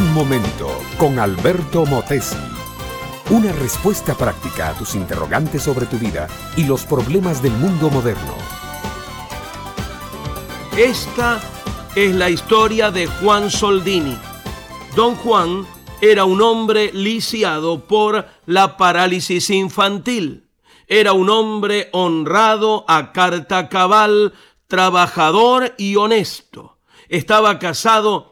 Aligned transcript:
Un 0.00 0.14
momento 0.14 0.80
con 0.96 1.18
Alberto 1.18 1.84
Motesi. 1.84 2.38
Una 3.28 3.52
respuesta 3.52 4.14
práctica 4.14 4.70
a 4.70 4.72
tus 4.72 4.94
interrogantes 4.94 5.62
sobre 5.62 5.84
tu 5.84 5.98
vida 5.98 6.26
y 6.56 6.64
los 6.64 6.86
problemas 6.86 7.42
del 7.42 7.52
mundo 7.52 7.90
moderno. 7.90 8.32
Esta 10.74 11.38
es 11.94 12.14
la 12.14 12.30
historia 12.30 12.90
de 12.90 13.08
Juan 13.08 13.50
Soldini. 13.50 14.16
Don 14.96 15.16
Juan 15.16 15.66
era 16.00 16.24
un 16.24 16.40
hombre 16.40 16.92
lisiado 16.94 17.86
por 17.86 18.26
la 18.46 18.78
parálisis 18.78 19.50
infantil. 19.50 20.48
Era 20.86 21.12
un 21.12 21.28
hombre 21.28 21.90
honrado 21.92 22.86
a 22.88 23.12
carta 23.12 23.68
cabal, 23.68 24.32
trabajador 24.66 25.74
y 25.76 25.96
honesto. 25.96 26.78
Estaba 27.10 27.58
casado 27.58 28.29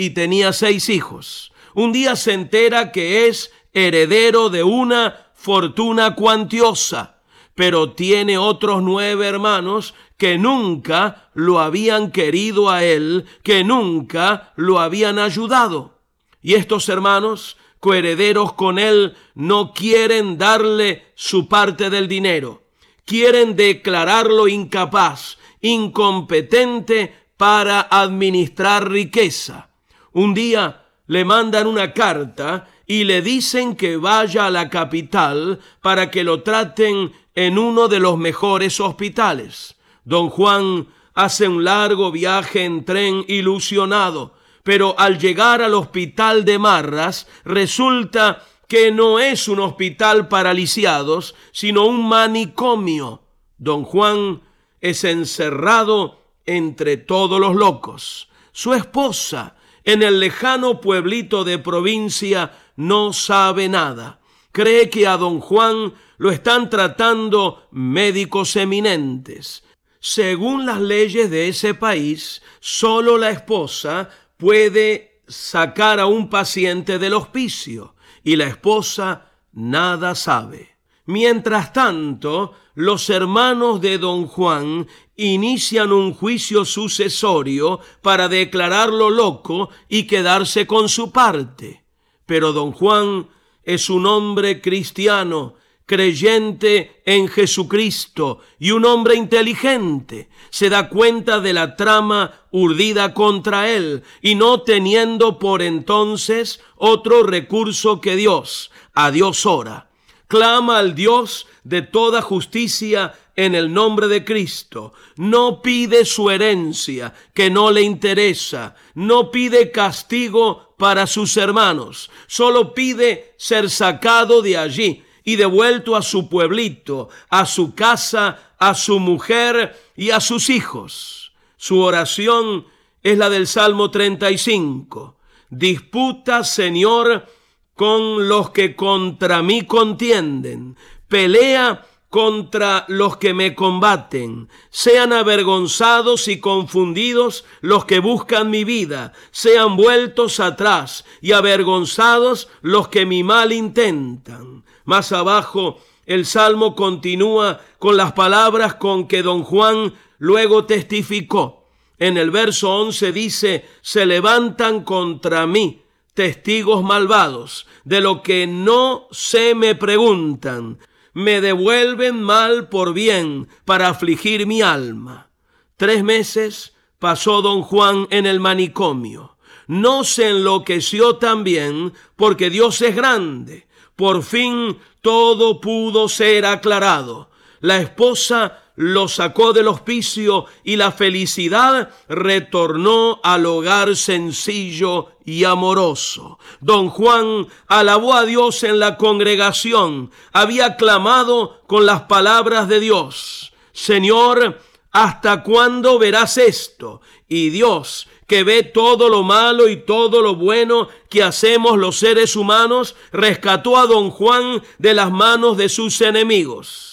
y 0.00 0.10
tenía 0.10 0.54
seis 0.54 0.88
hijos. 0.88 1.52
Un 1.74 1.92
día 1.92 2.16
se 2.16 2.32
entera 2.32 2.90
que 2.90 3.28
es 3.28 3.52
heredero 3.74 4.48
de 4.48 4.62
una 4.62 5.26
fortuna 5.34 6.14
cuantiosa, 6.14 7.18
pero 7.54 7.92
tiene 7.92 8.38
otros 8.38 8.82
nueve 8.82 9.28
hermanos 9.28 9.92
que 10.16 10.38
nunca 10.38 11.28
lo 11.34 11.60
habían 11.60 12.12
querido 12.12 12.70
a 12.70 12.82
él, 12.82 13.26
que 13.42 13.62
nunca 13.62 14.54
lo 14.56 14.80
habían 14.80 15.18
ayudado. 15.18 15.98
Y 16.40 16.54
estos 16.54 16.88
hermanos, 16.88 17.58
coherederos 17.78 18.54
con 18.54 18.78
él, 18.78 19.14
no 19.34 19.74
quieren 19.74 20.38
darle 20.38 21.12
su 21.14 21.46
parte 21.46 21.90
del 21.90 22.08
dinero. 22.08 22.62
Quieren 23.04 23.54
declararlo 23.54 24.48
incapaz, 24.48 25.36
incompetente 25.60 27.14
para 27.36 27.82
administrar 27.82 28.90
riqueza. 28.90 29.69
Un 30.12 30.34
día 30.34 30.86
le 31.06 31.24
mandan 31.24 31.66
una 31.66 31.92
carta 31.92 32.68
y 32.86 33.04
le 33.04 33.22
dicen 33.22 33.76
que 33.76 33.96
vaya 33.96 34.46
a 34.46 34.50
la 34.50 34.68
capital 34.68 35.60
para 35.80 36.10
que 36.10 36.24
lo 36.24 36.42
traten 36.42 37.12
en 37.34 37.58
uno 37.58 37.88
de 37.88 38.00
los 38.00 38.18
mejores 38.18 38.80
hospitales. 38.80 39.76
Don 40.04 40.28
Juan 40.28 40.88
hace 41.14 41.46
un 41.46 41.64
largo 41.64 42.10
viaje 42.10 42.64
en 42.64 42.84
tren 42.84 43.24
ilusionado, 43.28 44.34
pero 44.62 44.98
al 44.98 45.18
llegar 45.18 45.62
al 45.62 45.74
hospital 45.74 46.44
de 46.44 46.58
Marras 46.58 47.26
resulta 47.44 48.44
que 48.66 48.92
no 48.92 49.18
es 49.18 49.48
un 49.48 49.60
hospital 49.60 50.28
para 50.28 50.54
lisiados, 50.54 51.34
sino 51.52 51.86
un 51.86 52.08
manicomio. 52.08 53.22
Don 53.58 53.84
Juan 53.84 54.42
es 54.80 55.04
encerrado 55.04 56.20
entre 56.46 56.96
todos 56.96 57.40
los 57.40 57.54
locos. 57.54 58.28
Su 58.52 58.74
esposa, 58.74 59.56
en 59.84 60.02
el 60.02 60.20
lejano 60.20 60.80
pueblito 60.80 61.44
de 61.44 61.58
provincia 61.58 62.52
no 62.76 63.12
sabe 63.12 63.68
nada. 63.68 64.20
Cree 64.52 64.90
que 64.90 65.06
a 65.06 65.16
don 65.16 65.40
Juan 65.40 65.94
lo 66.18 66.30
están 66.30 66.68
tratando 66.70 67.68
médicos 67.70 68.56
eminentes. 68.56 69.64
Según 70.00 70.66
las 70.66 70.80
leyes 70.80 71.30
de 71.30 71.48
ese 71.48 71.74
país, 71.74 72.42
solo 72.58 73.18
la 73.18 73.30
esposa 73.30 74.08
puede 74.36 75.22
sacar 75.28 76.00
a 76.00 76.06
un 76.06 76.28
paciente 76.28 76.98
del 76.98 77.14
hospicio 77.14 77.94
y 78.24 78.36
la 78.36 78.46
esposa 78.46 79.30
nada 79.52 80.14
sabe. 80.14 80.76
Mientras 81.06 81.72
tanto, 81.72 82.54
los 82.74 83.10
hermanos 83.10 83.80
de 83.80 83.98
don 83.98 84.26
Juan 84.26 84.86
inician 85.26 85.92
un 85.92 86.14
juicio 86.14 86.64
sucesorio 86.64 87.80
para 88.02 88.28
declararlo 88.28 89.10
loco 89.10 89.70
y 89.88 90.04
quedarse 90.04 90.66
con 90.66 90.88
su 90.88 91.12
parte. 91.12 91.84
Pero 92.26 92.52
don 92.52 92.72
Juan 92.72 93.28
es 93.62 93.90
un 93.90 94.06
hombre 94.06 94.60
cristiano, 94.60 95.54
creyente 95.84 97.02
en 97.04 97.28
Jesucristo 97.28 98.38
y 98.58 98.70
un 98.70 98.84
hombre 98.84 99.16
inteligente. 99.16 100.28
Se 100.48 100.70
da 100.70 100.88
cuenta 100.88 101.40
de 101.40 101.52
la 101.52 101.76
trama 101.76 102.32
urdida 102.50 103.12
contra 103.12 103.68
él 103.68 104.02
y 104.22 104.36
no 104.36 104.62
teniendo 104.62 105.38
por 105.38 105.62
entonces 105.62 106.60
otro 106.76 107.24
recurso 107.24 108.00
que 108.00 108.16
Dios. 108.16 108.70
A 108.94 109.10
Dios 109.10 109.44
ora 109.44 109.90
clama 110.30 110.78
al 110.78 110.94
Dios 110.94 111.48
de 111.64 111.82
toda 111.82 112.22
justicia 112.22 113.14
en 113.40 113.54
el 113.54 113.72
nombre 113.72 114.06
de 114.06 114.22
Cristo. 114.22 114.92
No 115.16 115.62
pide 115.62 116.04
su 116.04 116.30
herencia, 116.30 117.14
que 117.32 117.48
no 117.48 117.70
le 117.70 117.80
interesa. 117.80 118.74
No 118.94 119.30
pide 119.30 119.70
castigo 119.70 120.74
para 120.76 121.06
sus 121.06 121.38
hermanos. 121.38 122.10
Solo 122.26 122.74
pide 122.74 123.32
ser 123.38 123.70
sacado 123.70 124.42
de 124.42 124.58
allí 124.58 125.04
y 125.24 125.36
devuelto 125.36 125.96
a 125.96 126.02
su 126.02 126.28
pueblito, 126.28 127.08
a 127.30 127.46
su 127.46 127.74
casa, 127.74 128.52
a 128.58 128.74
su 128.74 128.98
mujer 128.98 129.74
y 129.96 130.10
a 130.10 130.20
sus 130.20 130.50
hijos. 130.50 131.32
Su 131.56 131.80
oración 131.80 132.66
es 133.02 133.16
la 133.16 133.30
del 133.30 133.46
Salmo 133.46 133.90
35. 133.90 135.16
Disputa, 135.48 136.44
Señor, 136.44 137.26
con 137.74 138.28
los 138.28 138.50
que 138.50 138.76
contra 138.76 139.42
mí 139.42 139.62
contienden, 139.62 140.76
pelea 141.08 141.86
contra 142.10 142.84
los 142.88 143.16
que 143.16 143.32
me 143.32 143.54
combaten, 143.54 144.48
sean 144.68 145.12
avergonzados 145.12 146.26
y 146.26 146.40
confundidos 146.40 147.44
los 147.60 147.84
que 147.84 148.00
buscan 148.00 148.50
mi 148.50 148.64
vida, 148.64 149.12
sean 149.30 149.76
vueltos 149.76 150.40
atrás 150.40 151.04
y 151.22 151.32
avergonzados 151.32 152.48
los 152.62 152.88
que 152.88 153.06
mi 153.06 153.22
mal 153.22 153.52
intentan. 153.52 154.64
Más 154.84 155.12
abajo, 155.12 155.78
el 156.04 156.26
salmo 156.26 156.74
continúa 156.74 157.60
con 157.78 157.96
las 157.96 158.12
palabras 158.12 158.74
con 158.74 159.06
que 159.06 159.22
don 159.22 159.44
Juan 159.44 159.94
luego 160.18 160.66
testificó. 160.66 161.68
En 161.96 162.18
el 162.18 162.32
verso 162.32 162.74
11 162.76 163.12
dice, 163.12 163.68
se 163.82 164.04
levantan 164.04 164.82
contra 164.82 165.46
mí 165.46 165.82
testigos 166.14 166.82
malvados, 166.82 167.66
de 167.84 168.00
lo 168.00 168.22
que 168.22 168.46
no 168.46 169.06
se 169.10 169.54
me 169.54 169.74
preguntan, 169.74 170.78
me 171.12 171.40
devuelven 171.40 172.22
mal 172.22 172.68
por 172.68 172.92
bien 172.94 173.48
para 173.64 173.88
afligir 173.88 174.46
mi 174.46 174.62
alma. 174.62 175.30
Tres 175.76 176.04
meses 176.04 176.74
pasó 176.98 177.42
don 177.42 177.62
Juan 177.62 178.06
en 178.10 178.26
el 178.26 178.40
manicomio. 178.40 179.36
No 179.66 180.04
se 180.04 180.28
enloqueció 180.28 181.16
también 181.16 181.92
porque 182.16 182.50
Dios 182.50 182.82
es 182.82 182.94
grande. 182.94 183.66
Por 183.96 184.22
fin 184.22 184.78
todo 185.00 185.60
pudo 185.60 186.08
ser 186.08 186.44
aclarado. 186.44 187.30
La 187.60 187.78
esposa 187.78 188.69
lo 188.80 189.08
sacó 189.08 189.52
del 189.52 189.68
hospicio 189.68 190.46
y 190.64 190.76
la 190.76 190.90
felicidad 190.90 191.90
retornó 192.08 193.20
al 193.22 193.44
hogar 193.44 193.94
sencillo 193.94 195.08
y 195.22 195.44
amoroso. 195.44 196.38
Don 196.60 196.88
Juan 196.88 197.46
alabó 197.66 198.14
a 198.14 198.24
Dios 198.24 198.62
en 198.62 198.78
la 198.78 198.96
congregación, 198.96 200.10
había 200.32 200.76
clamado 200.76 201.60
con 201.66 201.84
las 201.84 202.04
palabras 202.04 202.68
de 202.68 202.80
Dios, 202.80 203.52
Señor, 203.72 204.58
¿hasta 204.92 205.42
cuándo 205.42 205.98
verás 205.98 206.38
esto? 206.38 207.02
Y 207.28 207.50
Dios, 207.50 208.08
que 208.26 208.44
ve 208.44 208.62
todo 208.62 209.10
lo 209.10 209.22
malo 209.22 209.68
y 209.68 209.76
todo 209.76 210.22
lo 210.22 210.36
bueno 210.36 210.88
que 211.10 211.22
hacemos 211.22 211.76
los 211.76 211.98
seres 211.98 212.34
humanos, 212.34 212.96
rescató 213.12 213.76
a 213.76 213.86
don 213.86 214.08
Juan 214.08 214.62
de 214.78 214.94
las 214.94 215.12
manos 215.12 215.58
de 215.58 215.68
sus 215.68 216.00
enemigos 216.00 216.89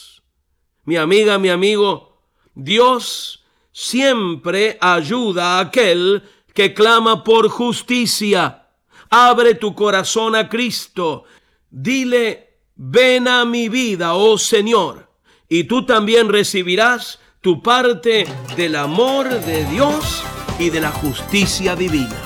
mi 0.88 0.96
amiga, 0.96 1.38
mi 1.38 1.50
amigo, 1.50 2.18
Dios 2.56 3.44
siempre 3.74 4.78
ayuda 4.80 5.58
a 5.58 5.60
aquel 5.60 6.24
que 6.54 6.74
clama 6.74 7.26
por 7.26 7.50
justicia. 7.50 8.70
Abre 9.10 9.56
tu 9.56 9.76
corazón 9.76 10.34
a 10.34 10.48
Cristo. 10.48 11.26
Dile, 11.70 12.60
ven 12.78 13.28
a 13.28 13.44
mi 13.44 13.68
vida, 13.68 14.14
oh 14.14 14.38
Señor. 14.38 15.10
Y 15.50 15.66
tú 15.66 15.86
también 15.86 16.30
recibirás 16.30 17.20
tu 17.42 17.62
parte 17.62 18.26
del 18.56 18.78
amor 18.78 19.28
de 19.28 19.66
Dios 19.66 20.24
y 20.58 20.70
de 20.70 20.80
la 20.80 20.92
justicia 20.92 21.76
divina. 21.76 22.18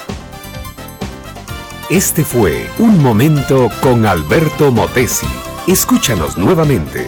Este 1.90 2.24
fue 2.24 2.69
Un 2.78 3.02
Momento 3.02 3.72
con 3.81 4.06
Alberto 4.06 4.72
Motesi. 4.72 5.28
Escúchanos 5.66 6.38
nuevamente 6.38 7.08